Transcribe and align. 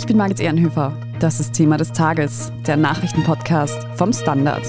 Ich 0.00 0.06
bin 0.06 0.16
Margit 0.16 0.40
Ehrenhöfer. 0.40 0.96
Das 1.18 1.40
ist 1.40 1.52
Thema 1.52 1.76
des 1.76 1.92
Tages, 1.92 2.50
der 2.66 2.78
Nachrichtenpodcast 2.78 3.86
vom 3.96 4.14
Standard. 4.14 4.62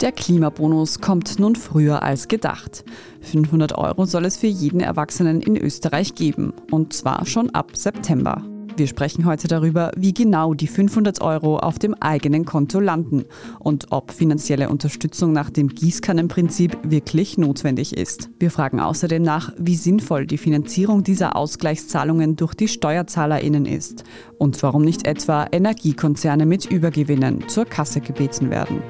Der 0.00 0.12
Klimabonus 0.12 1.00
kommt 1.00 1.40
nun 1.40 1.56
früher 1.56 2.04
als 2.04 2.28
gedacht. 2.28 2.84
500 3.22 3.76
Euro 3.76 4.04
soll 4.04 4.24
es 4.24 4.36
für 4.36 4.46
jeden 4.46 4.78
Erwachsenen 4.78 5.40
in 5.42 5.56
Österreich 5.56 6.14
geben, 6.14 6.52
und 6.70 6.92
zwar 6.92 7.26
schon 7.26 7.50
ab 7.50 7.76
September. 7.76 8.49
Wir 8.76 8.86
sprechen 8.86 9.26
heute 9.26 9.48
darüber, 9.48 9.90
wie 9.96 10.14
genau 10.14 10.54
die 10.54 10.66
500 10.66 11.20
Euro 11.20 11.58
auf 11.58 11.78
dem 11.78 11.94
eigenen 11.94 12.44
Konto 12.44 12.80
landen 12.80 13.24
und 13.58 13.86
ob 13.90 14.12
finanzielle 14.12 14.68
Unterstützung 14.68 15.32
nach 15.32 15.50
dem 15.50 15.68
Gießkannenprinzip 15.68 16.78
wirklich 16.82 17.36
notwendig 17.36 17.96
ist. 17.96 18.30
Wir 18.38 18.50
fragen 18.50 18.80
außerdem 18.80 19.22
nach, 19.22 19.52
wie 19.58 19.76
sinnvoll 19.76 20.26
die 20.26 20.38
Finanzierung 20.38 21.02
dieser 21.02 21.36
Ausgleichszahlungen 21.36 22.36
durch 22.36 22.54
die 22.54 22.68
SteuerzahlerInnen 22.68 23.66
ist 23.66 24.04
und 24.38 24.62
warum 24.62 24.82
nicht 24.82 25.06
etwa 25.06 25.46
Energiekonzerne 25.50 26.46
mit 26.46 26.64
Übergewinnen 26.66 27.48
zur 27.48 27.64
Kasse 27.64 28.00
gebeten 28.00 28.50
werden. 28.50 28.82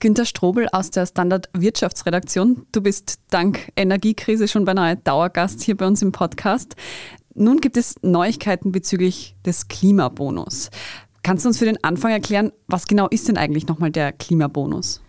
Günter 0.00 0.26
Strobel 0.26 0.68
aus 0.70 0.90
der 0.90 1.06
Standard 1.06 1.48
Wirtschaftsredaktion. 1.54 2.66
Du 2.70 2.80
bist 2.80 3.18
dank 3.30 3.72
Energiekrise 3.74 4.46
schon 4.46 4.64
beinahe 4.64 4.96
Dauergast 4.96 5.60
hier 5.62 5.76
bei 5.76 5.88
uns 5.88 6.02
im 6.02 6.12
Podcast. 6.12 6.76
Nun 7.38 7.60
gibt 7.60 7.76
es 7.76 7.94
Neuigkeiten 8.02 8.72
bezüglich 8.72 9.36
des 9.46 9.68
Klimabonus. 9.68 10.70
Kannst 11.22 11.44
du 11.44 11.48
uns 11.48 11.58
für 11.58 11.66
den 11.66 11.82
Anfang 11.84 12.10
erklären, 12.10 12.50
was 12.66 12.86
genau 12.86 13.06
ist 13.08 13.28
denn 13.28 13.36
eigentlich 13.36 13.68
nochmal 13.68 13.92
der 13.92 14.12
Klimabonus? 14.12 15.00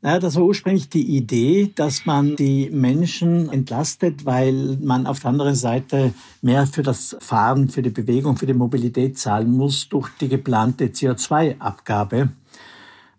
Naja, 0.00 0.20
das 0.20 0.36
war 0.36 0.44
ursprünglich 0.44 0.90
die 0.90 1.16
Idee, 1.16 1.72
dass 1.74 2.06
man 2.06 2.36
die 2.36 2.70
Menschen 2.70 3.50
entlastet, 3.50 4.24
weil 4.26 4.76
man 4.80 5.06
auf 5.06 5.20
der 5.20 5.30
anderen 5.30 5.56
Seite 5.56 6.12
mehr 6.42 6.66
für 6.66 6.82
das 6.82 7.16
Fahren, 7.20 7.68
für 7.68 7.82
die 7.82 7.90
Bewegung, 7.90 8.36
für 8.36 8.46
die 8.46 8.54
Mobilität 8.54 9.18
zahlen 9.18 9.50
muss 9.50 9.88
durch 9.88 10.08
die 10.20 10.28
geplante 10.28 10.86
CO2-Abgabe. 10.86 12.28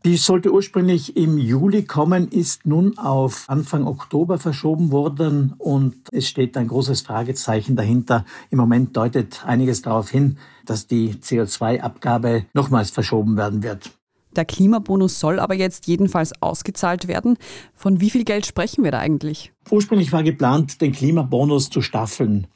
Die 0.05 0.15
sollte 0.15 0.53
ursprünglich 0.53 1.17
im 1.17 1.37
Juli 1.37 1.83
kommen, 1.83 2.29
ist 2.29 2.65
nun 2.65 2.97
auf 2.97 3.43
Anfang 3.49 3.85
Oktober 3.85 4.37
verschoben 4.37 4.91
worden 4.91 5.55
und 5.57 5.95
es 6.13 6.29
steht 6.29 6.55
ein 6.55 6.69
großes 6.69 7.01
Fragezeichen 7.01 7.75
dahinter. 7.75 8.23
Im 8.49 8.59
Moment 8.59 8.95
deutet 8.95 9.43
einiges 9.45 9.81
darauf 9.81 10.09
hin, 10.09 10.37
dass 10.65 10.87
die 10.87 11.15
CO2-Abgabe 11.15 12.45
nochmals 12.53 12.91
verschoben 12.91 13.35
werden 13.35 13.61
wird. 13.61 13.91
Der 14.37 14.45
Klimabonus 14.45 15.19
soll 15.19 15.37
aber 15.37 15.55
jetzt 15.55 15.85
jedenfalls 15.87 16.31
ausgezahlt 16.41 17.09
werden. 17.09 17.35
Von 17.73 17.99
wie 17.99 18.09
viel 18.09 18.23
Geld 18.23 18.45
sprechen 18.45 18.85
wir 18.85 18.91
da 18.91 18.99
eigentlich? 18.99 19.51
Ursprünglich 19.69 20.13
war 20.13 20.23
geplant, 20.23 20.79
den 20.79 20.93
Klimabonus 20.93 21.69
zu 21.69 21.81
staffeln 21.81 22.47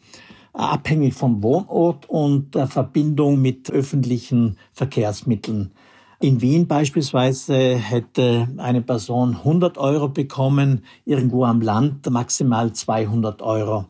abhängig 0.53 1.15
vom 1.15 1.41
Wohnort 1.41 2.07
und 2.07 2.55
der 2.55 2.67
Verbindung 2.67 3.41
mit 3.41 3.71
öffentlichen 3.71 4.57
Verkehrsmitteln. 4.71 5.71
In 6.23 6.39
Wien 6.39 6.67
beispielsweise 6.67 7.75
hätte 7.75 8.47
eine 8.55 8.81
Person 8.81 9.35
100 9.35 9.77
Euro 9.77 10.07
bekommen, 10.07 10.85
irgendwo 11.03 11.43
am 11.43 11.59
Land 11.59 12.09
maximal 12.09 12.71
200 12.71 13.41
Euro. 13.41 13.87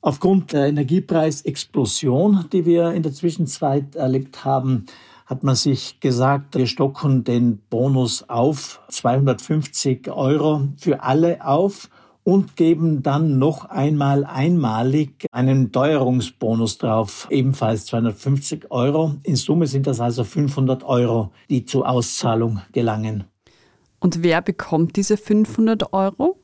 Aufgrund 0.00 0.54
der 0.54 0.68
Energiepreisexplosion, 0.68 2.46
die 2.50 2.64
wir 2.64 2.92
in 2.92 3.02
der 3.02 3.12
Zwischenzeit 3.12 3.94
erlebt 3.94 4.42
haben, 4.42 4.86
hat 5.26 5.44
man 5.44 5.54
sich 5.54 6.00
gesagt, 6.00 6.56
wir 6.56 6.66
stocken 6.66 7.24
den 7.24 7.58
Bonus 7.68 8.26
auf 8.30 8.80
250 8.88 10.10
Euro 10.10 10.66
für 10.78 11.02
alle 11.02 11.46
auf 11.46 11.90
und 12.24 12.56
geben 12.56 13.02
dann 13.02 13.38
noch 13.38 13.64
einmal 13.64 14.24
einmalig 14.24 15.26
einen 15.32 15.72
Teuerungsbonus 15.72 16.78
drauf, 16.78 17.26
ebenfalls 17.30 17.86
250 17.86 18.70
Euro. 18.70 19.16
In 19.22 19.36
Summe 19.36 19.66
sind 19.66 19.86
das 19.86 20.00
also 20.00 20.24
500 20.24 20.84
Euro, 20.84 21.32
die 21.48 21.64
zur 21.64 21.88
Auszahlung 21.88 22.60
gelangen. 22.72 23.24
Und 24.00 24.22
wer 24.22 24.42
bekommt 24.42 24.96
diese 24.96 25.16
500 25.16 25.92
Euro? 25.92 26.36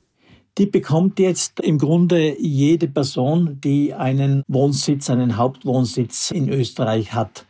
Die 0.58 0.66
bekommt 0.66 1.18
jetzt 1.18 1.60
im 1.60 1.78
Grunde 1.78 2.40
jede 2.40 2.88
Person, 2.88 3.60
die 3.60 3.92
einen 3.92 4.42
Wohnsitz, 4.48 5.10
einen 5.10 5.36
Hauptwohnsitz 5.36 6.30
in 6.30 6.48
Österreich 6.48 7.12
hat. 7.12 7.44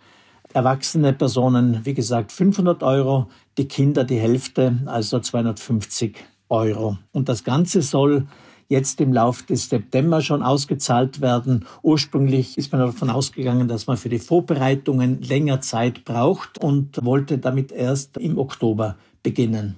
Erwachsene 0.53 1.13
Personen, 1.13 1.81
wie 1.85 1.95
gesagt, 1.95 2.33
500 2.33 2.83
Euro, 2.83 3.29
die 3.59 3.69
Kinder 3.69 4.05
die 4.05 4.19
Hälfte, 4.19 4.81
also 4.87 5.21
250 5.21 6.17
Euro. 6.49 6.99
Und 7.13 7.29
das 7.29 7.45
Ganze 7.45 7.83
soll 7.83 8.27
jetzt 8.69 9.01
im 9.01 9.13
Laufe 9.13 9.45
des 9.47 9.69
September 9.69 10.21
schon 10.21 10.43
ausgezahlt 10.43 11.21
werden. 11.21 11.67
Ursprünglich 11.83 12.59
ist 12.59 12.73
man 12.73 12.81
davon 12.81 13.11
ausgegangen, 13.11 13.69
dass 13.69 13.87
man 13.87 13.97
für 13.97 14.09
die 14.09 14.19
Vorbereitungen 14.19 15.23
länger 15.23 15.61
Zeit 15.61 16.05
braucht 16.05 16.59
und 16.59 17.05
wollte 17.05 17.39
damit 17.39 17.73
erst 17.73 18.17
im 18.17 18.39
Oktober 18.39 18.97
beginnen. 19.23 19.77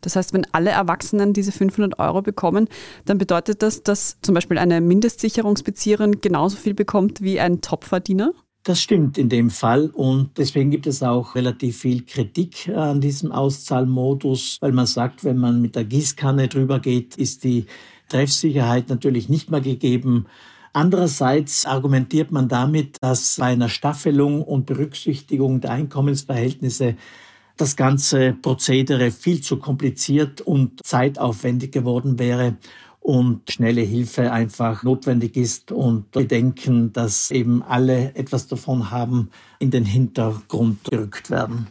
Das 0.00 0.14
heißt, 0.14 0.32
wenn 0.32 0.46
alle 0.52 0.70
Erwachsenen 0.70 1.32
diese 1.32 1.50
500 1.50 1.98
Euro 1.98 2.22
bekommen, 2.22 2.68
dann 3.04 3.18
bedeutet 3.18 3.62
das, 3.62 3.82
dass 3.82 4.18
zum 4.22 4.34
Beispiel 4.34 4.58
eine 4.58 4.80
Mindestsicherungsbezieherin 4.80 6.20
genauso 6.20 6.56
viel 6.56 6.74
bekommt 6.74 7.20
wie 7.20 7.40
ein 7.40 7.60
Topverdiener? 7.60 8.32
Das 8.64 8.80
stimmt 8.80 9.16
in 9.16 9.28
dem 9.28 9.50
Fall 9.50 9.88
und 9.88 10.36
deswegen 10.36 10.70
gibt 10.70 10.86
es 10.86 11.02
auch 11.02 11.34
relativ 11.34 11.78
viel 11.78 12.04
Kritik 12.04 12.68
an 12.68 13.00
diesem 13.00 13.32
Auszahlmodus, 13.32 14.58
weil 14.60 14.72
man 14.72 14.86
sagt, 14.86 15.24
wenn 15.24 15.38
man 15.38 15.62
mit 15.62 15.74
der 15.74 15.84
Gießkanne 15.84 16.48
drüber 16.48 16.78
geht, 16.78 17.16
ist 17.16 17.44
die 17.44 17.64
Treffsicherheit 18.08 18.88
natürlich 18.88 19.28
nicht 19.28 19.50
mehr 19.50 19.60
gegeben. 19.60 20.26
Andererseits 20.72 21.64
argumentiert 21.64 22.30
man 22.30 22.48
damit, 22.48 22.98
dass 23.00 23.36
bei 23.38 23.46
einer 23.46 23.68
Staffelung 23.68 24.42
und 24.42 24.66
Berücksichtigung 24.66 25.60
der 25.60 25.72
Einkommensverhältnisse 25.72 26.96
das 27.56 27.74
ganze 27.74 28.34
Prozedere 28.34 29.10
viel 29.10 29.40
zu 29.40 29.56
kompliziert 29.58 30.40
und 30.40 30.80
zeitaufwendig 30.84 31.72
geworden 31.72 32.18
wäre 32.18 32.56
und 33.08 33.50
schnelle 33.50 33.80
Hilfe 33.80 34.32
einfach 34.32 34.82
notwendig 34.82 35.34
ist 35.38 35.72
und 35.72 36.10
Bedenken, 36.10 36.92
dass 36.92 37.30
eben 37.30 37.62
alle 37.62 38.14
etwas 38.14 38.48
davon 38.48 38.90
haben, 38.90 39.30
in 39.58 39.70
den 39.70 39.86
Hintergrund 39.86 40.84
gerückt 40.84 41.30
werden. 41.30 41.68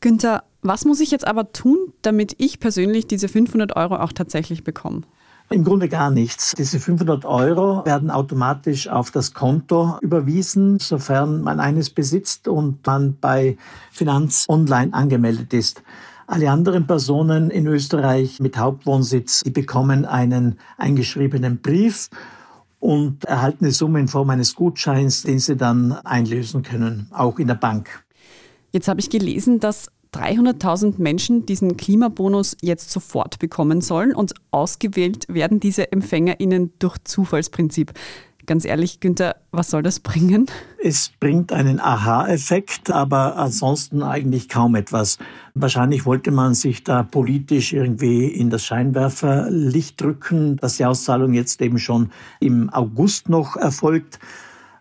Günther, 0.00 0.42
was 0.60 0.84
muss 0.84 0.98
ich 0.98 1.12
jetzt 1.12 1.24
aber 1.24 1.52
tun, 1.52 1.76
damit 2.02 2.34
ich 2.38 2.58
persönlich 2.58 3.06
diese 3.06 3.28
500 3.28 3.76
Euro 3.76 3.94
auch 3.94 4.10
tatsächlich 4.10 4.64
bekomme? 4.64 5.02
Im 5.50 5.62
Grunde 5.62 5.88
gar 5.88 6.10
nichts. 6.10 6.52
Diese 6.58 6.80
500 6.80 7.26
Euro 7.26 7.86
werden 7.86 8.10
automatisch 8.10 8.88
auf 8.88 9.12
das 9.12 9.34
Konto 9.34 9.98
überwiesen, 10.00 10.80
sofern 10.80 11.42
man 11.42 11.60
eines 11.60 11.90
besitzt 11.90 12.48
und 12.48 12.84
man 12.84 13.18
bei 13.20 13.56
Finanz 13.92 14.46
Online 14.48 14.92
angemeldet 14.92 15.54
ist. 15.54 15.84
Alle 16.32 16.50
anderen 16.50 16.86
Personen 16.86 17.50
in 17.50 17.66
Österreich 17.66 18.40
mit 18.40 18.56
Hauptwohnsitz, 18.56 19.42
die 19.42 19.50
bekommen 19.50 20.06
einen 20.06 20.58
eingeschriebenen 20.78 21.60
Brief 21.60 22.08
und 22.80 23.26
erhalten 23.26 23.66
eine 23.66 23.74
Summe 23.74 24.00
in 24.00 24.08
Form 24.08 24.30
eines 24.30 24.54
Gutscheins, 24.54 25.24
den 25.24 25.40
sie 25.40 25.58
dann 25.58 25.92
einlösen 25.92 26.62
können, 26.62 27.06
auch 27.10 27.38
in 27.38 27.48
der 27.48 27.56
Bank. 27.56 28.02
Jetzt 28.70 28.88
habe 28.88 28.98
ich 29.00 29.10
gelesen, 29.10 29.60
dass 29.60 29.90
300.000 30.14 30.94
Menschen 31.02 31.44
diesen 31.44 31.76
Klimabonus 31.76 32.56
jetzt 32.62 32.90
sofort 32.90 33.38
bekommen 33.38 33.82
sollen 33.82 34.14
und 34.14 34.32
ausgewählt 34.52 35.26
werden 35.28 35.60
diese 35.60 35.92
EmpfängerInnen 35.92 36.72
durch 36.78 36.96
Zufallsprinzip. 37.04 37.92
Ganz 38.44 38.64
ehrlich, 38.64 38.98
Günther, 38.98 39.36
was 39.52 39.70
soll 39.70 39.84
das 39.84 40.00
bringen? 40.00 40.46
Es 40.82 41.12
bringt 41.20 41.52
einen 41.52 41.78
Aha-Effekt, 41.78 42.90
aber 42.90 43.36
ansonsten 43.36 44.02
eigentlich 44.02 44.48
kaum 44.48 44.74
etwas. 44.74 45.18
Wahrscheinlich 45.54 46.06
wollte 46.06 46.32
man 46.32 46.54
sich 46.54 46.82
da 46.82 47.04
politisch 47.04 47.72
irgendwie 47.72 48.26
in 48.26 48.50
das 48.50 48.64
Scheinwerferlicht 48.64 50.00
drücken, 50.00 50.56
dass 50.56 50.76
die 50.76 50.84
Auszahlung 50.84 51.34
jetzt 51.34 51.62
eben 51.62 51.78
schon 51.78 52.10
im 52.40 52.68
August 52.70 53.28
noch 53.28 53.54
erfolgt. 53.56 54.18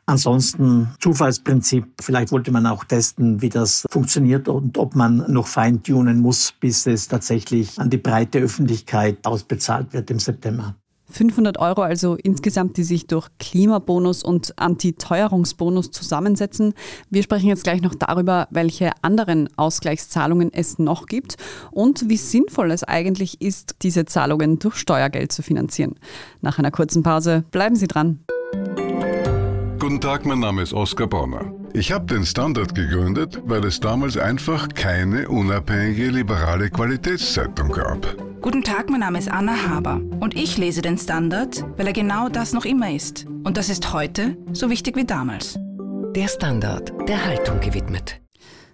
Ansonsten 0.07 0.90
Zufallsprinzip. 1.00 1.86
Vielleicht 2.02 2.31
wollte 2.31 2.52
man 2.52 2.66
auch 2.66 2.84
testen, 2.84 3.44
wie 3.44 3.50
das 3.50 3.86
funktioniert 3.92 4.50
und 4.50 4.80
ob 4.80 4.96
man 4.96 5.31
noch 5.31 5.46
feintunen 5.46 6.19
muss, 6.19 6.52
bis 6.52 6.88
es 6.88 7.07
tatsächlich 7.07 7.80
an 7.80 7.92
die 7.92 7.98
breite 7.98 8.40
Öffentlichkeit 8.40 9.25
ausbezahlt 9.28 9.94
wird 9.94 10.10
im 10.10 10.18
September. 10.18 10.75
500 11.12 11.60
Euro 11.60 11.81
also 11.81 12.16
insgesamt, 12.16 12.78
die 12.78 12.84
sich 12.84 13.08
durch 13.08 13.28
Klimabonus 13.40 14.24
und 14.24 14.58
Antiteuerungsbonus 14.58 15.92
zusammensetzen. 15.92 16.74
Wir 17.10 17.24
sprechen 17.24 17.48
jetzt 17.48 17.63
gleich 17.63 17.81
noch 17.81 17.96
darüber, 17.96 18.48
welche 18.52 18.92
anderen 19.02 19.50
Ausgleichszahlungen 19.58 20.52
es 20.54 20.80
noch 20.80 21.06
gibt 21.06 21.38
und 21.72 22.10
wie 22.10 22.18
sinnvoll 22.18 22.72
es 22.72 22.84
eigentlich 22.84 23.42
ist, 23.42 23.75
diese 23.81 24.06
Zahlungen 24.06 24.60
durch 24.60 24.75
Steuergeld 24.75 25.31
zu 25.31 25.44
finanzieren. 25.44 25.96
Nach 26.42 26.58
einer 26.60 26.72
kurzen 26.72 27.04
Pause 27.04 27.44
bleiben 27.52 27.75
Sie 27.75 27.88
dran. 27.88 28.19
Guten 29.80 30.00
Tag, 30.00 30.25
mein 30.25 30.40
Name 30.40 30.62
ist 30.62 30.74
Oskar 30.74 31.07
Bonner. 31.07 31.52
Ich 31.74 31.92
habe 31.92 32.06
den 32.06 32.25
Standard 32.25 32.75
gegründet, 32.75 33.42
weil 33.46 33.66
es 33.66 33.80
damals 33.80 34.18
einfach 34.18 34.69
keine 34.69 35.28
unabhängige 35.28 36.10
liberale 36.10 36.69
Qualitätszeitung 36.69 37.72
gab. 37.72 38.31
Guten 38.42 38.64
Tag, 38.64 38.90
mein 38.90 39.02
Name 39.02 39.20
ist 39.20 39.30
Anna 39.30 39.68
Haber 39.68 40.02
und 40.20 40.36
ich 40.36 40.58
lese 40.58 40.82
den 40.82 40.98
Standard, 40.98 41.64
weil 41.78 41.86
er 41.86 41.94
genau 41.94 42.28
das 42.28 42.54
noch 42.54 42.66
immer 42.66 42.92
ist. 42.92 43.28
Und 43.44 43.56
das 43.56 43.70
ist 43.70 43.94
heute 43.94 44.36
so 44.52 44.72
wichtig 44.72 44.96
wie 44.96 45.06
damals. 45.06 45.60
Der 46.16 46.28
Standard, 46.28 46.92
der 47.08 47.24
Haltung 47.24 47.60
gewidmet. 47.60 48.20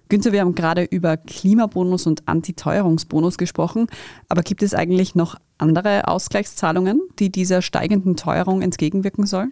Günther, 0.08 0.32
wir 0.32 0.40
haben 0.40 0.56
gerade 0.56 0.86
über 0.86 1.18
Klimabonus 1.18 2.08
und 2.08 2.30
Antiteuerungsbonus 2.30 3.38
gesprochen, 3.38 3.88
aber 4.30 4.42
gibt 4.42 4.64
es 4.64 4.74
eigentlich 4.74 5.16
noch 5.16 5.36
andere 5.58 6.08
Ausgleichszahlungen, 6.08 7.02
die 7.20 7.30
dieser 7.30 7.62
steigenden 7.62 8.16
Teuerung 8.16 8.62
entgegenwirken 8.62 9.26
sollen? 9.26 9.52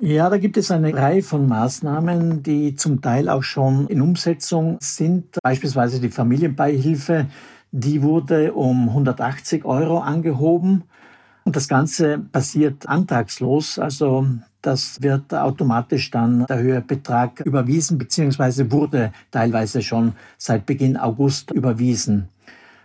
Ja, 0.00 0.28
da 0.28 0.38
gibt 0.38 0.56
es 0.56 0.72
eine 0.72 0.92
Reihe 0.92 1.22
von 1.22 1.46
Maßnahmen, 1.46 2.42
die 2.42 2.74
zum 2.74 3.00
Teil 3.00 3.28
auch 3.28 3.44
schon 3.44 3.86
in 3.86 4.00
Umsetzung 4.00 4.78
sind. 4.80 5.38
Beispielsweise 5.40 6.00
die 6.00 6.08
Familienbeihilfe, 6.08 7.28
die 7.72 8.02
wurde 8.02 8.52
um 8.52 8.88
180 8.90 9.64
Euro 9.64 9.98
angehoben. 9.98 10.84
Und 11.44 11.56
das 11.56 11.66
Ganze 11.66 12.18
passiert 12.18 12.88
antragslos. 12.88 13.78
Also 13.78 14.26
das 14.60 15.02
wird 15.02 15.34
automatisch 15.34 16.10
dann 16.10 16.46
der 16.46 16.58
höhere 16.58 16.82
Betrag 16.82 17.40
überwiesen, 17.40 17.98
beziehungsweise 17.98 18.70
wurde 18.70 19.12
teilweise 19.32 19.82
schon 19.82 20.12
seit 20.38 20.66
Beginn 20.66 20.96
August 20.96 21.50
überwiesen. 21.50 22.28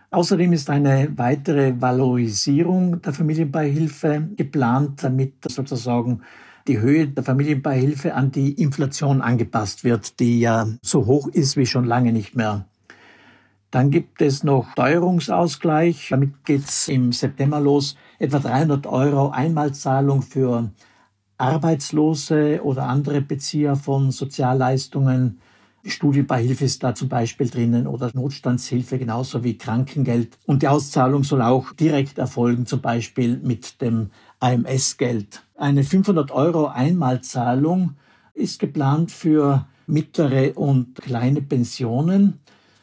Außerdem 0.09 0.53
ist 0.53 0.69
eine 0.69 1.09
weitere 1.17 1.79
Valorisierung 1.79 3.01
der 3.01 3.13
Familienbeihilfe 3.13 4.29
geplant, 4.37 5.03
damit 5.03 5.33
sozusagen 5.51 6.21
die 6.67 6.79
Höhe 6.79 7.07
der 7.07 7.23
Familienbeihilfe 7.23 8.13
an 8.13 8.31
die 8.31 8.53
Inflation 8.53 9.21
angepasst 9.21 9.83
wird, 9.83 10.19
die 10.19 10.39
ja 10.39 10.67
so 10.81 11.05
hoch 11.05 11.27
ist 11.27 11.57
wie 11.57 11.65
schon 11.65 11.85
lange 11.85 12.13
nicht 12.13 12.35
mehr. 12.35 12.65
Dann 13.71 13.91
gibt 13.91 14.21
es 14.21 14.43
noch 14.43 14.73
Teuerungsausgleich. 14.75 16.07
Damit 16.09 16.45
geht's 16.45 16.87
im 16.87 17.11
September 17.11 17.59
los. 17.59 17.95
Etwa 18.19 18.39
300 18.39 18.87
Euro 18.87 19.29
Einmalzahlung 19.29 20.21
für 20.21 20.71
Arbeitslose 21.37 22.61
oder 22.63 22.83
andere 22.83 23.21
Bezieher 23.21 23.75
von 23.75 24.11
Sozialleistungen. 24.11 25.39
Studienbeihilfe 25.85 26.65
ist 26.65 26.83
da 26.83 26.95
zum 26.95 27.09
Beispiel 27.09 27.49
drinnen 27.49 27.87
oder 27.87 28.11
Notstandshilfe 28.13 28.97
genauso 28.97 29.43
wie 29.43 29.57
Krankengeld. 29.57 30.37
Und 30.45 30.63
die 30.63 30.67
Auszahlung 30.67 31.23
soll 31.23 31.41
auch 31.41 31.71
direkt 31.73 32.17
erfolgen, 32.17 32.65
zum 32.65 32.81
Beispiel 32.81 33.37
mit 33.37 33.81
dem 33.81 34.09
AMS-Geld. 34.39 35.43
Eine 35.55 35.83
500 35.83 36.31
Euro 36.31 36.67
Einmalzahlung 36.67 37.95
ist 38.33 38.59
geplant 38.59 39.11
für 39.11 39.65
mittlere 39.87 40.57
und 40.57 40.95
kleine 40.95 41.41
Pensionen. 41.41 42.39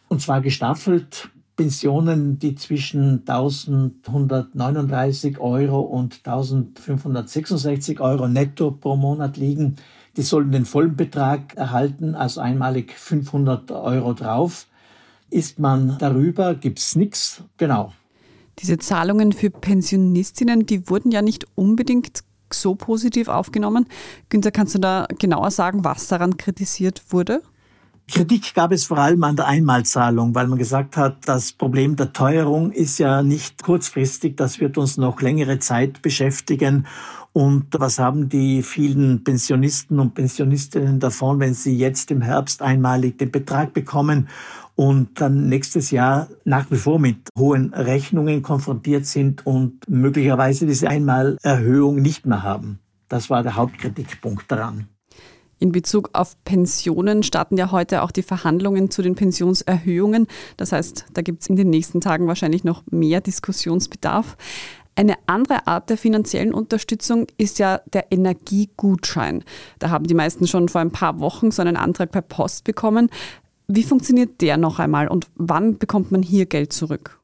Und 0.09 0.21
zwar 0.21 0.41
gestaffelt 0.41 1.31
Pensionen, 1.57 2.39
die 2.39 2.55
zwischen 2.57 3.23
1139 3.27 5.39
Euro 5.39 5.81
und 5.81 6.21
1566 6.25 8.01
Euro 8.01 8.29
netto 8.29 8.73
pro 8.73 8.97
Monat 8.97 9.37
liegen, 9.37 9.77
die 10.17 10.23
sollen 10.23 10.53
den 10.53 10.65
vollen 10.65 10.97
Betrag 10.97 11.57
erhalten, 11.57 12.15
also 12.15 12.41
einmalig 12.41 12.93
500 12.93 13.71
Euro 13.73 14.15
drauf. 14.15 14.67
Ist 15.31 15.59
man 15.59 15.97
darüber, 15.99 16.55
gibt's 16.55 16.97
nichts. 16.97 17.43
Genau. 17.57 17.93
Diese 18.61 18.79
Zahlungen 18.79 19.33
für 19.33 19.51
Pensionistinnen, 19.51 20.67
die 20.67 20.89
wurden 20.89 21.11
ja 21.11 21.23
nicht 21.23 21.47
unbedingt 21.57 22.21
so 22.53 22.77
positiv 22.77 23.29
aufgenommen. 23.29 23.87
Günther, 24.29 24.53
kannst 24.53 24.77
du 24.77 24.79
da 24.79 25.09
genauer 25.19 25.51
sagen, 25.51 25.85
was 25.85 26.07
daran 26.07 26.37
kritisiert 26.37 27.03
wurde? 27.11 27.43
Kritik 28.07 28.55
gab 28.55 28.71
es 28.71 28.85
vor 28.85 28.99
allem 28.99 29.25
an 29.25 29.37
der 29.37 29.47
Einmalzahlung, 29.47 30.35
weil 30.35 30.47
man 30.47 30.59
gesagt 30.59 30.97
hat, 30.97 31.27
das 31.27 31.53
Problem 31.53 31.97
der 31.97 32.13
Teuerung 32.13 32.71
ist 32.71 32.99
ja 32.99 33.23
nicht 33.23 33.63
kurzfristig, 33.63 34.37
das 34.37 34.61
wird 34.61 34.77
uns 34.77 34.99
noch 34.99 35.23
längere 35.23 35.59
Zeit 35.59 36.03
beschäftigen. 36.03 36.87
Und 37.33 37.67
was 37.73 37.99
haben 37.99 38.29
die 38.29 38.63
vielen 38.63 39.25
Pensionisten 39.25 39.99
und 39.99 40.15
Pensionistinnen 40.15 41.01
davon, 41.01 41.41
wenn 41.41 41.55
sie 41.55 41.77
jetzt 41.77 42.11
im 42.11 42.21
Herbst 42.21 42.63
einmalig 42.63 43.19
den 43.19 43.33
Betrag 43.33 43.73
bekommen 43.73 44.29
und 44.77 45.21
dann 45.21 45.49
nächstes 45.49 45.91
Jahr 45.91 46.29
nach 46.45 46.71
wie 46.71 46.77
vor 46.77 46.99
mit 46.99 47.31
hohen 47.39 47.73
Rechnungen 47.73 48.43
konfrontiert 48.43 49.07
sind 49.07 49.47
und 49.47 49.89
möglicherweise 49.89 50.67
diese 50.67 50.89
Einmalerhöhung 50.89 51.97
nicht 51.97 52.27
mehr 52.27 52.43
haben? 52.43 52.81
Das 53.09 53.31
war 53.31 53.43
der 53.43 53.57
Hauptkritikpunkt 53.57 54.51
daran. 54.53 54.89
In 55.65 55.73
Bezug 55.73 56.11
auf 56.13 56.37
Pensionen 56.45 57.23
starten 57.23 57.57
ja 57.57 57.71
heute 57.71 58.03
auch 58.03 58.11
die 58.11 58.23
Verhandlungen 58.23 58.91
zu 58.91 59.01
den 59.01 59.15
Pensionserhöhungen. 59.15 60.27
Das 60.59 60.73
heißt, 60.73 61.07
da 61.15 61.23
gibt 61.23 61.41
es 61.41 61.49
in 61.49 61.57
den 61.57 61.71
nächsten 61.71 62.03
Tagen 62.03 62.27
wahrscheinlich 62.27 62.65
noch 62.65 62.83
mehr 62.91 63.23
Diskussionsbedarf. 63.23 64.37
Eine 64.95 65.15
andere 65.25 65.67
Art 65.67 65.89
der 65.89 65.97
finanziellen 65.97 66.53
Unterstützung 66.53 67.29
ist 67.39 67.59
ja 67.59 67.81
der 67.95 68.13
Energiegutschein. 68.13 69.43
Da 69.79 69.89
haben 69.89 70.07
die 70.07 70.13
meisten 70.13 70.47
schon 70.47 70.69
vor 70.69 70.83
ein 70.83 70.91
paar 70.91 71.19
Wochen 71.21 71.51
so 71.51 71.63
einen 71.63 71.79
Antrag 71.79 72.13
per 72.13 72.21
Post 72.21 72.65
bekommen. 72.65 73.09
Wie 73.67 73.85
funktioniert 73.85 74.43
der 74.43 74.59
noch 74.59 74.79
einmal 74.79 75.09
und 75.09 75.29
wann 75.35 75.79
bekommt 75.79 76.13
man 76.13 76.23
hier 76.23 76.45
Geld 76.45 76.75
zurück? 76.75 77.21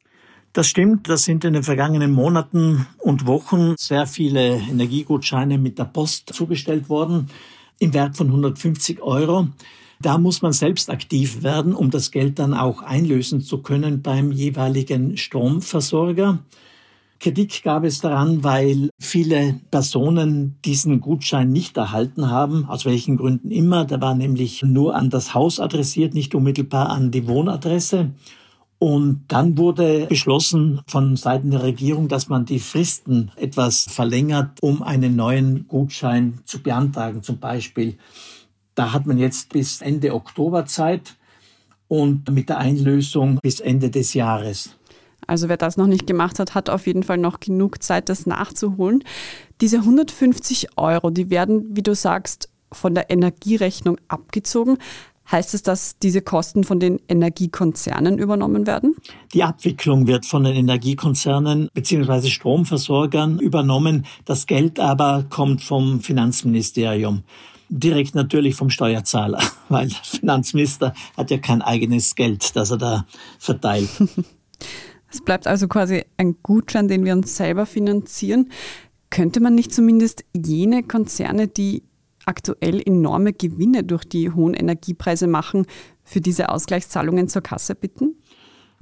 Das 0.55 0.67
stimmt, 0.67 1.11
das 1.11 1.25
sind 1.25 1.45
in 1.45 1.53
den 1.53 1.63
vergangenen 1.63 2.11
Monaten 2.11 2.87
und 2.97 3.27
Wochen 3.27 3.75
sehr 3.77 4.07
viele 4.07 4.57
Energiegutscheine 4.57 5.59
mit 5.59 5.79
der 5.79 5.85
Post 5.85 6.33
zugestellt 6.33 6.89
worden 6.89 7.29
im 7.81 7.93
Wert 7.93 8.17
von 8.17 8.29
150 8.29 9.03
Euro. 9.03 9.49
Da 10.01 10.17
muss 10.17 10.41
man 10.41 10.53
selbst 10.53 10.89
aktiv 10.89 11.43
werden, 11.43 11.75
um 11.75 11.91
das 11.91 12.11
Geld 12.11 12.39
dann 12.39 12.55
auch 12.55 12.83
einlösen 12.83 13.41
zu 13.41 13.59
können 13.59 14.01
beim 14.01 14.31
jeweiligen 14.31 15.17
Stromversorger. 15.17 16.39
Kritik 17.19 17.63
gab 17.63 17.85
es 17.85 18.01
daran, 18.01 18.43
weil 18.43 18.89
viele 18.99 19.61
Personen 19.71 20.57
diesen 20.65 21.01
Gutschein 21.01 21.53
nicht 21.53 21.77
erhalten 21.77 22.31
haben, 22.31 22.65
aus 22.65 22.87
welchen 22.87 23.19
Gründen 23.19 23.51
immer. 23.51 23.85
Der 23.85 24.01
war 24.01 24.15
nämlich 24.15 24.63
nur 24.63 24.95
an 24.95 25.11
das 25.11 25.35
Haus 25.35 25.61
adressiert, 25.61 26.15
nicht 26.15 26.35
unmittelbar 26.35 26.89
an 26.89 27.11
die 27.11 27.29
Wohnadresse. 27.29 28.13
Und 28.81 29.27
dann 29.29 29.59
wurde 29.59 30.07
beschlossen 30.07 30.81
von 30.87 31.15
Seiten 31.15 31.51
der 31.51 31.63
Regierung, 31.63 32.09
dass 32.09 32.31
man 32.31 32.47
die 32.47 32.59
Fristen 32.59 33.31
etwas 33.37 33.83
verlängert, 33.83 34.57
um 34.63 34.83
einen 34.83 35.17
neuen 35.17 35.69
Gutschein 35.69 36.39
zu 36.47 36.63
beantragen 36.63 37.23
zum 37.23 37.39
Beispiel. 37.39 37.99
Da 38.75 38.95
hat 38.95 39.05
man 39.05 39.19
jetzt 39.19 39.53
bis 39.53 39.83
Ende 39.83 40.15
Oktober 40.15 40.65
Zeit 40.65 41.17
und 41.89 42.31
mit 42.31 42.49
der 42.49 42.57
Einlösung 42.57 43.39
bis 43.43 43.61
Ende 43.61 43.91
des 43.91 44.15
Jahres. 44.15 44.71
Also 45.27 45.51
wer 45.51 45.59
das 45.59 45.77
noch 45.77 45.87
nicht 45.87 46.07
gemacht 46.07 46.39
hat, 46.39 46.55
hat 46.55 46.71
auf 46.71 46.87
jeden 46.87 47.03
Fall 47.03 47.19
noch 47.19 47.39
genug 47.39 47.83
Zeit, 47.83 48.09
das 48.09 48.25
nachzuholen. 48.25 49.05
Diese 49.61 49.77
150 49.77 50.79
Euro, 50.79 51.11
die 51.11 51.29
werden, 51.29 51.77
wie 51.77 51.83
du 51.83 51.95
sagst, 51.95 52.49
von 52.73 52.95
der 52.95 53.11
Energierechnung 53.11 53.99
abgezogen. 54.09 54.79
Heißt 55.31 55.55
es, 55.55 55.63
dass 55.63 55.97
diese 55.99 56.23
Kosten 56.23 56.65
von 56.65 56.81
den 56.81 57.01
Energiekonzernen 57.09 58.19
übernommen 58.19 58.67
werden? 58.67 58.97
Die 59.33 59.45
Abwicklung 59.45 60.09
wird 60.09 60.27
von 60.27 60.43
den 60.43 60.57
Energiekonzernen 60.57 61.69
bzw. 61.73 62.29
Stromversorgern 62.29 63.39
übernommen. 63.39 64.07
Das 64.25 64.47
Geld 64.47 64.81
aber 64.81 65.25
kommt 65.31 65.63
vom 65.63 66.01
Finanzministerium. 66.01 67.23
Direkt 67.69 68.17
natürlich 68.17 68.57
vom 68.57 68.71
Steuerzahler, 68.71 69.39
weil 69.69 69.89
der 69.89 69.99
Finanzminister 70.03 70.95
hat 71.17 71.31
ja 71.31 71.39
kein 71.39 71.63
eigenes 71.63 72.17
Geld, 72.17 72.57
das 72.57 72.73
er 72.73 72.79
da 72.79 73.07
verteilt. 73.39 73.89
Es 75.13 75.21
bleibt 75.21 75.49
also 75.49 75.67
quasi 75.67 76.05
ein 76.19 76.37
Gutschein, 76.41 76.87
den 76.87 77.05
wir 77.05 77.15
uns 77.15 77.37
selber 77.37 77.67
finanzieren. 77.67 78.51
Könnte 79.11 79.41
man 79.41 79.57
nicht 79.57 79.75
zumindest 79.75 80.25
jene 80.33 80.85
Konzerne, 80.85 81.49
die 81.49 81.83
aktuell 82.31 82.81
enorme 82.81 83.35
Gewinne 83.35 83.85
durch 83.85 84.05
die 84.05 84.31
hohen 84.31 84.55
Energiepreise 84.55 85.27
machen, 85.27 85.67
für 86.03 86.21
diese 86.21 86.49
Ausgleichszahlungen 86.49 87.29
zur 87.29 87.43
Kasse 87.43 87.75
bitten? 87.75 88.15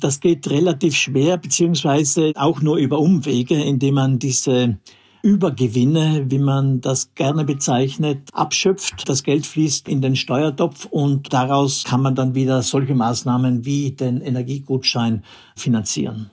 Das 0.01 0.21
geht 0.21 0.49
relativ 0.49 0.95
schwer, 0.95 1.39
beziehungsweise 1.39 2.33
auch 2.37 2.61
nur 2.61 2.77
über 2.77 3.01
Umwege, 3.01 3.61
indem 3.61 3.95
man 3.95 4.19
diese 4.21 4.79
Übergewinne, 5.23 6.27
wie 6.29 6.39
man 6.39 6.81
das 6.81 7.15
gerne 7.15 7.45
bezeichnet, 7.45 8.29
abschöpft. 8.33 9.09
Das 9.09 9.25
Geld 9.25 9.47
fließt 9.47 9.89
in 9.89 10.01
den 10.01 10.15
Steuertopf 10.15 10.87
und 10.87 11.33
daraus 11.33 11.83
kann 11.85 12.03
man 12.03 12.15
dann 12.15 12.37
wieder 12.37 12.63
solche 12.63 12.95
Maßnahmen 12.95 13.65
wie 13.65 13.91
den 13.91 14.21
Energiegutschein 14.21 15.25
finanzieren. 15.57 16.31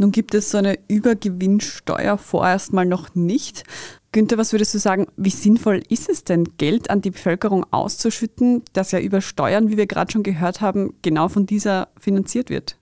Nun 0.00 0.12
gibt 0.12 0.34
es 0.34 0.50
so 0.50 0.58
eine 0.58 0.78
Übergewinnsteuer 0.88 2.18
vorerst 2.18 2.72
mal 2.72 2.86
noch 2.86 3.16
nicht. 3.16 3.64
Günther, 4.12 4.38
was 4.38 4.52
würdest 4.52 4.72
du 4.74 4.78
sagen, 4.78 5.06
wie 5.16 5.30
sinnvoll 5.30 5.82
ist 5.90 6.08
es 6.08 6.24
denn, 6.24 6.44
Geld 6.56 6.88
an 6.88 7.02
die 7.02 7.10
Bevölkerung 7.10 7.66
auszuschütten, 7.70 8.62
das 8.72 8.90
ja 8.92 9.00
über 9.00 9.20
Steuern, 9.20 9.68
wie 9.68 9.76
wir 9.76 9.86
gerade 9.86 10.10
schon 10.10 10.22
gehört 10.22 10.62
haben, 10.62 10.94
genau 11.02 11.28
von 11.28 11.44
dieser 11.44 11.88
finanziert 12.00 12.48
wird? 12.48 12.78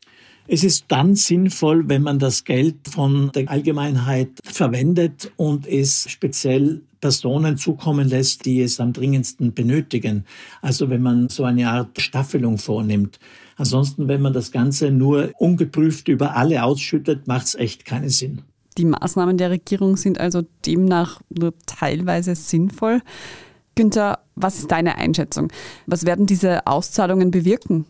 Es 0.48 0.62
ist 0.62 0.84
dann 0.88 1.16
sinnvoll, 1.16 1.88
wenn 1.88 2.02
man 2.02 2.20
das 2.20 2.44
Geld 2.44 2.76
von 2.88 3.32
der 3.34 3.50
Allgemeinheit 3.50 4.30
verwendet 4.44 5.32
und 5.36 5.66
es 5.66 6.08
speziell 6.08 6.82
Personen 7.00 7.56
zukommen 7.56 8.08
lässt, 8.08 8.46
die 8.46 8.60
es 8.60 8.78
am 8.78 8.92
dringendsten 8.92 9.52
benötigen. 9.52 10.24
Also 10.62 10.88
wenn 10.88 11.02
man 11.02 11.28
so 11.28 11.42
eine 11.42 11.68
Art 11.68 12.00
Staffelung 12.00 12.58
vornimmt. 12.58 13.18
Ansonsten, 13.56 14.06
wenn 14.06 14.22
man 14.22 14.32
das 14.32 14.52
Ganze 14.52 14.92
nur 14.92 15.32
ungeprüft 15.38 16.06
über 16.06 16.36
alle 16.36 16.62
ausschüttet, 16.62 17.26
macht 17.26 17.46
es 17.46 17.54
echt 17.56 17.84
keinen 17.84 18.10
Sinn. 18.10 18.42
Die 18.78 18.84
Maßnahmen 18.84 19.38
der 19.38 19.50
Regierung 19.50 19.96
sind 19.96 20.20
also 20.20 20.42
demnach 20.64 21.20
nur 21.30 21.54
teilweise 21.66 22.34
sinnvoll. 22.34 23.00
Günther, 23.74 24.20
was 24.34 24.58
ist 24.58 24.70
deine 24.70 24.96
Einschätzung? 24.98 25.52
Was 25.86 26.06
werden 26.06 26.26
diese 26.26 26.66
Auszahlungen 26.66 27.30
bewirken? 27.30 27.86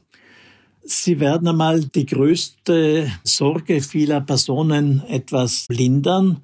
Sie 0.84 1.18
werden 1.18 1.48
einmal 1.48 1.84
die 1.84 2.06
größte 2.06 3.10
Sorge 3.24 3.80
vieler 3.80 4.20
Personen 4.20 5.02
etwas 5.08 5.66
lindern 5.68 6.42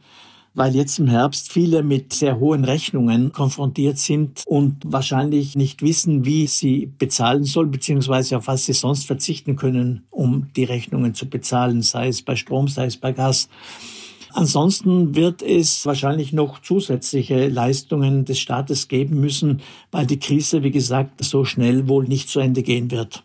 weil 0.54 0.74
jetzt 0.74 0.98
im 0.98 1.08
Herbst 1.08 1.50
viele 1.50 1.82
mit 1.82 2.12
sehr 2.12 2.38
hohen 2.38 2.64
Rechnungen 2.64 3.32
konfrontiert 3.32 3.98
sind 3.98 4.42
und 4.46 4.82
wahrscheinlich 4.84 5.56
nicht 5.56 5.82
wissen, 5.82 6.24
wie 6.24 6.46
sie 6.46 6.92
bezahlen 6.98 7.44
sollen, 7.44 7.70
beziehungsweise 7.70 8.36
auf 8.36 8.46
was 8.48 8.66
sie 8.66 8.74
sonst 8.74 9.06
verzichten 9.06 9.56
können, 9.56 10.04
um 10.10 10.48
die 10.54 10.64
Rechnungen 10.64 11.14
zu 11.14 11.28
bezahlen, 11.28 11.82
sei 11.82 12.08
es 12.08 12.22
bei 12.22 12.36
Strom, 12.36 12.68
sei 12.68 12.86
es 12.86 12.98
bei 12.98 13.12
Gas. 13.12 13.48
Ansonsten 14.34 15.14
wird 15.14 15.42
es 15.42 15.84
wahrscheinlich 15.86 16.32
noch 16.32 16.60
zusätzliche 16.60 17.48
Leistungen 17.48 18.24
des 18.24 18.38
Staates 18.38 18.88
geben 18.88 19.20
müssen, 19.20 19.60
weil 19.90 20.06
die 20.06 20.18
Krise, 20.18 20.62
wie 20.62 20.70
gesagt, 20.70 21.22
so 21.24 21.44
schnell 21.44 21.88
wohl 21.88 22.04
nicht 22.04 22.28
zu 22.28 22.40
Ende 22.40 22.62
gehen 22.62 22.90
wird. 22.90 23.24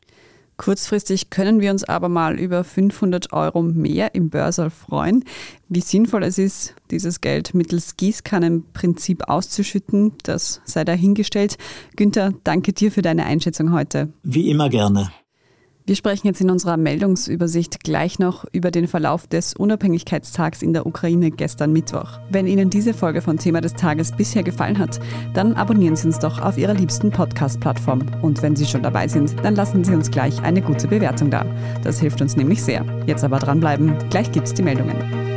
Kurzfristig 0.58 1.30
können 1.30 1.62
wir 1.62 1.70
uns 1.70 1.84
aber 1.84 2.10
mal 2.10 2.40
über 2.40 2.64
500 2.64 3.32
Euro 3.32 3.62
mehr 3.62 4.16
im 4.16 4.30
Börsal 4.30 4.72
freuen. 4.72 5.24
Wie 5.70 5.82
sinnvoll 5.82 6.24
es 6.24 6.40
ist, 6.40 6.74
dieses 6.90 7.22
Geld 7.22 7.54
mittels 7.54 7.96
Gießkannenprinzip 7.96 9.30
auszuschütten, 9.30 10.14
das 10.24 10.62
sei 10.66 10.84
dahingestellt. 10.84 11.58
Günther, 11.96 12.34
danke 12.44 12.74
dir 12.74 12.92
für 12.92 13.04
deine 13.04 13.26
Einschätzung 13.26 13.72
heute. 13.72 14.12
Wie 14.24 14.50
immer 14.50 14.70
gerne. 14.70 15.12
Wir 15.88 15.96
sprechen 15.96 16.28
jetzt 16.28 16.42
in 16.42 16.50
unserer 16.50 16.76
Meldungsübersicht 16.76 17.82
gleich 17.82 18.20
noch 18.20 18.44
über 18.52 18.72
den 18.72 18.90
Verlauf 18.90 19.26
des 19.26 19.54
Unabhängigkeitstags 19.54 20.62
in 20.62 20.74
der 20.74 20.86
Ukraine 20.86 21.32
gestern 21.32 21.72
Mittwoch. 21.72 22.20
Wenn 22.30 22.46
Ihnen 22.46 22.70
diese 22.70 22.94
Folge 22.94 23.22
von 23.22 23.38
Thema 23.38 23.62
des 23.62 23.74
Tages 23.74 24.12
bisher 24.12 24.44
gefallen 24.44 24.80
hat, 24.80 25.00
dann 25.34 25.54
abonnieren 25.54 25.96
Sie 25.96 26.08
uns 26.08 26.20
doch 26.20 26.42
auf 26.42 26.58
Ihrer 26.58 26.74
liebsten 26.74 27.10
Podcast-Plattform. 27.10 28.02
Und 28.22 28.42
wenn 28.42 28.58
Sie 28.58 28.66
schon 28.66 28.84
dabei 28.84 29.08
sind, 29.08 29.34
dann 29.46 29.56
lassen 29.56 29.86
Sie 29.86 29.96
uns 29.96 30.12
gleich 30.12 30.42
eine 30.44 30.62
gute 30.62 30.90
Bewertung 30.90 31.32
da. 31.32 31.46
Das 31.86 32.02
hilft 32.02 32.22
uns 32.22 32.36
nämlich 32.36 32.62
sehr. 32.62 32.84
Jetzt 33.06 33.24
aber 33.24 33.40
dranbleiben, 33.40 33.96
gleich 34.10 34.30
gibt's 34.34 34.54
die 34.54 34.64
Meldungen. 34.64 35.37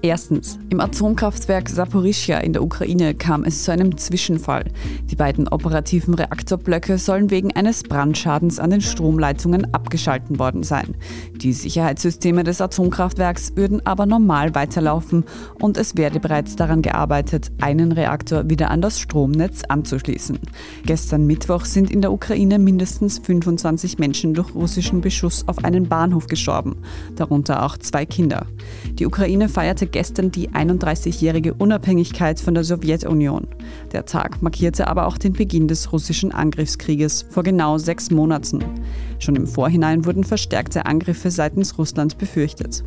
Erstens, 0.00 0.60
im 0.70 0.78
Atomkraftwerk 0.78 1.68
Saporischia 1.68 2.38
in 2.38 2.52
der 2.52 2.62
Ukraine 2.62 3.16
kam 3.16 3.42
es 3.42 3.64
zu 3.64 3.72
einem 3.72 3.98
Zwischenfall. 3.98 4.66
Die 5.10 5.16
beiden 5.16 5.48
operativen 5.48 6.14
Reaktorblöcke 6.14 6.98
sollen 6.98 7.32
wegen 7.32 7.50
eines 7.56 7.82
Brandschadens 7.82 8.60
an 8.60 8.70
den 8.70 8.80
Stromleitungen 8.80 9.74
abgeschalten 9.74 10.38
worden 10.38 10.62
sein. 10.62 10.94
Die 11.34 11.52
Sicherheitssysteme 11.52 12.44
des 12.44 12.60
Atomkraftwerks 12.60 13.56
würden 13.56 13.84
aber 13.86 14.06
normal 14.06 14.54
weiterlaufen 14.54 15.24
und 15.60 15.76
es 15.76 15.96
werde 15.96 16.20
bereits 16.20 16.54
daran 16.54 16.82
gearbeitet, 16.82 17.50
einen 17.60 17.90
Reaktor 17.90 18.48
wieder 18.48 18.70
an 18.70 18.80
das 18.80 19.00
Stromnetz 19.00 19.64
anzuschließen. 19.64 20.38
Gestern 20.86 21.26
Mittwoch 21.26 21.64
sind 21.64 21.90
in 21.90 22.02
der 22.02 22.12
Ukraine 22.12 22.60
mindestens 22.60 23.18
25 23.18 23.98
Menschen 23.98 24.32
durch 24.32 24.54
russischen 24.54 25.00
Beschuss 25.00 25.48
auf 25.48 25.64
einen 25.64 25.88
Bahnhof 25.88 26.28
gestorben, 26.28 26.76
darunter 27.16 27.64
auch 27.64 27.76
zwei 27.78 28.06
Kinder. 28.06 28.46
Die 28.92 29.06
Ukraine 29.06 29.48
feierte 29.48 29.87
gestern 29.92 30.30
die 30.30 30.50
31-jährige 30.50 31.54
Unabhängigkeit 31.54 32.40
von 32.40 32.54
der 32.54 32.64
Sowjetunion. 32.64 33.48
Der 33.92 34.04
Tag 34.04 34.42
markierte 34.42 34.88
aber 34.88 35.06
auch 35.06 35.18
den 35.18 35.32
Beginn 35.32 35.68
des 35.68 35.92
russischen 35.92 36.32
Angriffskrieges 36.32 37.26
vor 37.30 37.42
genau 37.42 37.78
sechs 37.78 38.10
Monaten. 38.10 38.64
Schon 39.18 39.36
im 39.36 39.46
Vorhinein 39.46 40.04
wurden 40.04 40.24
verstärkte 40.24 40.86
Angriffe 40.86 41.30
seitens 41.30 41.78
Russlands 41.78 42.14
befürchtet. 42.14 42.84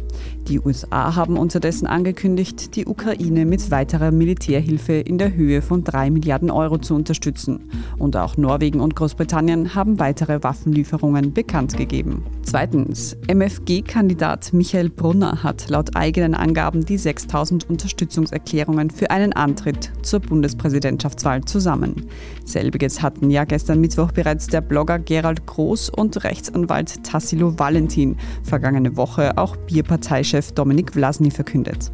Die 0.47 0.59
USA 0.59 1.15
haben 1.15 1.37
unterdessen 1.37 1.87
angekündigt, 1.87 2.75
die 2.75 2.85
Ukraine 2.85 3.45
mit 3.45 3.69
weiterer 3.69 4.11
Militärhilfe 4.11 4.93
in 4.93 5.17
der 5.17 5.33
Höhe 5.33 5.61
von 5.61 5.83
3 5.83 6.09
Milliarden 6.09 6.49
Euro 6.49 6.77
zu 6.77 6.95
unterstützen. 6.95 7.69
Und 7.97 8.15
auch 8.15 8.37
Norwegen 8.37 8.79
und 8.79 8.95
Großbritannien 8.95 9.75
haben 9.75 9.99
weitere 9.99 10.41
Waffenlieferungen 10.43 11.33
bekannt 11.33 11.77
gegeben. 11.77 12.23
Zweitens, 12.43 13.15
MFG-Kandidat 13.27 14.51
Michael 14.53 14.89
Brunner 14.89 15.43
hat 15.43 15.69
laut 15.69 15.95
eigenen 15.95 16.33
Angaben 16.33 16.85
die 16.85 16.97
6000 16.97 17.69
Unterstützungserklärungen 17.69 18.89
für 18.89 19.11
einen 19.11 19.33
Antritt 19.33 19.91
zur 20.01 20.19
Bundespräsidentschaftswahl 20.21 21.45
zusammen. 21.45 22.07
Selbiges 22.45 23.01
hatten 23.01 23.29
ja 23.29 23.45
gestern 23.45 23.79
Mittwoch 23.79 24.11
bereits 24.11 24.47
der 24.47 24.61
Blogger 24.61 24.99
Gerald 24.99 25.45
Groß 25.45 25.89
und 25.89 26.20
Rechtsanwalt 26.23 27.03
Tassilo 27.03 27.57
Valentin, 27.57 28.17
vergangene 28.43 28.95
Woche 28.97 29.37
auch 29.37 29.55
Bierparteichef 29.55 30.51
Dominik 30.51 30.93
Vlasny 30.93 31.31
verkündet. 31.31 31.91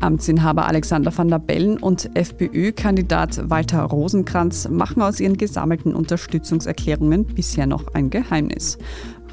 Amtsinhaber 0.00 0.66
Alexander 0.66 1.16
van 1.16 1.28
der 1.28 1.38
Bellen 1.38 1.78
und 1.78 2.10
FPÖ-Kandidat 2.14 3.48
Walter 3.48 3.82
Rosenkranz 3.82 4.68
machen 4.68 5.02
aus 5.02 5.20
ihren 5.20 5.36
gesammelten 5.36 5.94
Unterstützungserklärungen 5.94 7.24
bisher 7.24 7.66
noch 7.66 7.94
ein 7.94 8.10
Geheimnis. 8.10 8.76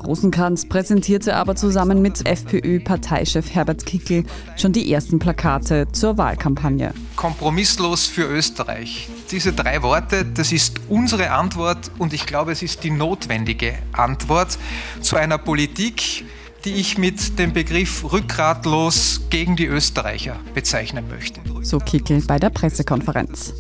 Rosenkranz 0.04 0.68
präsentierte 0.68 1.36
aber 1.36 1.56
zusammen 1.56 2.02
mit 2.02 2.28
FPÖ-Parteichef 2.28 3.54
Herbert 3.54 3.86
Kickel 3.86 4.24
schon 4.58 4.72
die 4.74 4.92
ersten 4.92 5.20
Plakate 5.20 5.88
zur 5.92 6.18
Wahlkampagne. 6.18 6.94
Kompromisslos 7.16 8.08
für 8.08 8.24
Österreich. 8.24 9.10
Diese 9.32 9.54
drei 9.54 9.82
Worte, 9.82 10.26
das 10.26 10.52
ist 10.52 10.82
unsere 10.90 11.32
Antwort 11.32 11.92
und 11.98 12.14
ich 12.14 12.26
glaube, 12.26 12.52
es 12.52 12.62
ist 12.62 12.84
die 12.84 12.92
notwendige 12.92 13.76
Antwort 13.94 14.58
zu 15.02 15.16
einer 15.16 15.38
Politik, 15.38 16.26
die 16.66 16.74
ich 16.74 16.98
mit 16.98 17.40
dem 17.40 17.54
Begriff 17.54 18.12
rückgratlos 18.12 19.22
gegen 19.30 19.56
die 19.56 19.66
Österreicher 19.66 20.40
bezeichnen 20.54 21.06
möchte. 21.10 21.42
So 21.62 21.80
Kickel 21.80 22.22
bei 22.22 22.38
der 22.38 22.50
Pressekonferenz. 22.50 23.54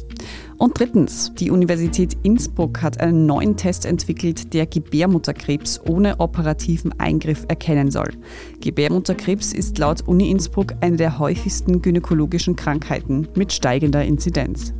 Und 0.61 0.79
drittens, 0.79 1.33
die 1.33 1.49
Universität 1.49 2.15
Innsbruck 2.21 2.83
hat 2.83 3.01
einen 3.01 3.25
neuen 3.25 3.57
Test 3.57 3.83
entwickelt, 3.83 4.53
der 4.53 4.67
Gebärmutterkrebs 4.67 5.81
ohne 5.89 6.19
operativen 6.19 6.93
Eingriff 6.99 7.45
erkennen 7.47 7.89
soll. 7.89 8.11
Gebärmutterkrebs 8.59 9.53
ist 9.53 9.79
laut 9.79 10.07
Uni 10.07 10.29
Innsbruck 10.29 10.75
eine 10.81 10.97
der 10.97 11.17
häufigsten 11.17 11.81
gynäkologischen 11.81 12.55
Krankheiten 12.55 13.27
mit 13.33 13.51
steigender 13.51 14.05
Inzidenz. 14.05 14.71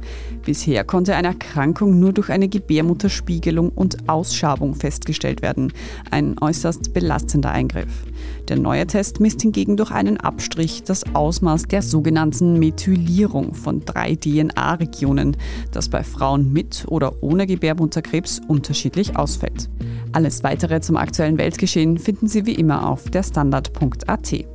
Bisher 0.45 0.83
konnte 0.83 1.15
eine 1.15 1.29
Erkrankung 1.29 1.99
nur 1.99 2.13
durch 2.13 2.29
eine 2.29 2.47
Gebärmutterspiegelung 2.47 3.69
und 3.69 4.07
Ausschabung 4.07 4.75
festgestellt 4.75 5.41
werden, 5.41 5.73
ein 6.11 6.35
äußerst 6.39 6.93
belastender 6.93 7.49
Eingriff. 7.49 8.05
Der 8.51 8.59
neue 8.59 8.85
Test 8.85 9.21
misst 9.21 9.41
hingegen 9.41 9.77
durch 9.77 9.91
einen 9.91 10.17
Abstrich 10.17 10.83
das 10.83 11.15
Ausmaß 11.15 11.69
der 11.69 11.81
sogenannten 11.81 12.59
Methylierung 12.59 13.53
von 13.53 13.79
drei 13.85 14.15
DNA-Regionen, 14.15 15.37
das 15.71 15.87
bei 15.87 16.03
Frauen 16.03 16.51
mit 16.51 16.83
oder 16.89 17.23
ohne 17.23 17.47
Gebärmutterkrebs 17.47 18.41
unterschiedlich 18.49 19.15
ausfällt. 19.15 19.69
Alles 20.11 20.43
weitere 20.43 20.81
zum 20.81 20.97
aktuellen 20.97 21.37
Weltgeschehen 21.37 21.97
finden 21.97 22.27
Sie 22.27 22.45
wie 22.45 22.55
immer 22.55 22.89
auf 22.89 23.09
der 23.09 23.23
Standard.at. 23.23 24.45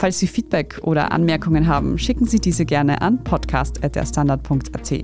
Falls 0.00 0.18
Sie 0.18 0.26
Feedback 0.26 0.80
oder 0.82 1.12
Anmerkungen 1.12 1.68
haben, 1.68 2.00
schicken 2.00 2.26
Sie 2.26 2.40
diese 2.40 2.64
gerne 2.64 3.02
an 3.02 3.22
podcast.derstandard.at. 3.22 4.94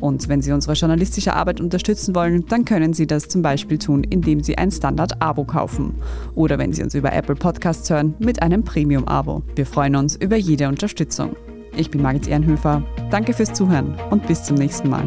Und 0.00 0.28
wenn 0.28 0.42
Sie 0.42 0.52
unsere 0.52 0.74
journalistische 0.74 1.34
Arbeit 1.34 1.60
unterstützen 1.60 2.14
wollen, 2.14 2.46
dann 2.46 2.64
können 2.64 2.92
Sie 2.92 3.06
das 3.06 3.28
zum 3.28 3.42
Beispiel 3.42 3.78
tun, 3.78 4.04
indem 4.04 4.42
Sie 4.42 4.58
ein 4.58 4.70
Standard-Abo 4.70 5.44
kaufen. 5.44 5.94
Oder 6.34 6.58
wenn 6.58 6.72
Sie 6.72 6.82
uns 6.82 6.94
über 6.94 7.12
Apple 7.12 7.34
Podcasts 7.34 7.88
hören, 7.90 8.14
mit 8.18 8.42
einem 8.42 8.62
Premium-Abo. 8.64 9.42
Wir 9.54 9.66
freuen 9.66 9.96
uns 9.96 10.16
über 10.16 10.36
jede 10.36 10.68
Unterstützung. 10.68 11.36
Ich 11.76 11.90
bin 11.90 12.02
Margit 12.02 12.28
Ehrenhöfer. 12.28 12.82
Danke 13.10 13.32
fürs 13.32 13.52
Zuhören 13.52 13.94
und 14.10 14.26
bis 14.26 14.42
zum 14.42 14.56
nächsten 14.56 14.88
Mal. 14.88 15.06